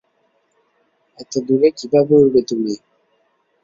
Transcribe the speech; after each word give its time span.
এত 1.19 1.33
দূর 1.47 1.61
কীভাবে 1.77 2.13
উড়বে 2.17 2.41
তুমি? 2.49 2.73